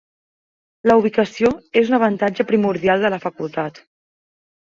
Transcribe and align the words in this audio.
La 0.91 0.95
ubicació 1.01 1.51
és 1.81 1.91
un 1.91 1.97
avantatge 1.97 2.45
primordial 2.53 3.05
de 3.05 3.13
la 3.15 3.21
Facultat. 3.27 3.79